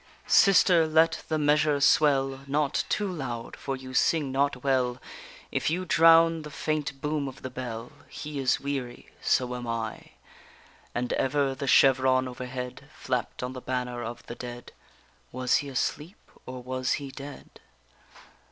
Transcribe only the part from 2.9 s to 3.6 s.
loud;